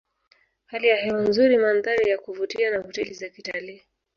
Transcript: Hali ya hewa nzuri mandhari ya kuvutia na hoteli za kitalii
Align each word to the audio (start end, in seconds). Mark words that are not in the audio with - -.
Hali 0.65 0.87
ya 0.87 0.95
hewa 0.97 1.21
nzuri 1.21 1.57
mandhari 1.57 2.09
ya 2.09 2.17
kuvutia 2.17 2.71
na 2.71 2.77
hoteli 2.81 3.13
za 3.13 3.29
kitalii 3.29 3.81